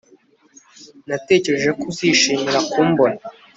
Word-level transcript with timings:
Natekereje 1.07 1.69
ko 1.79 1.83
uzishimira 1.91 2.59
kumbona 2.71 3.19